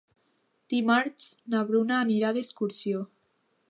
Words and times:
Dimarts 0.73 1.29
na 1.55 1.63
Bruna 1.69 2.01
anirà 2.07 2.35
d'excursió. 2.39 3.09